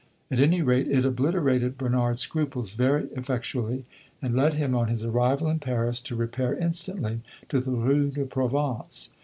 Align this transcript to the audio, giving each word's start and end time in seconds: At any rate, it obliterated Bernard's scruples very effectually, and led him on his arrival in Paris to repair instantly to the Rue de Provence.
At 0.31 0.39
any 0.39 0.63
rate, 0.63 0.87
it 0.87 1.05
obliterated 1.05 1.77
Bernard's 1.77 2.21
scruples 2.21 2.73
very 2.73 3.03
effectually, 3.15 3.85
and 4.19 4.35
led 4.35 4.55
him 4.55 4.73
on 4.73 4.87
his 4.87 5.05
arrival 5.05 5.47
in 5.47 5.59
Paris 5.59 5.99
to 5.99 6.15
repair 6.15 6.57
instantly 6.57 7.21
to 7.49 7.59
the 7.59 7.69
Rue 7.69 8.09
de 8.09 8.25
Provence. 8.25 9.11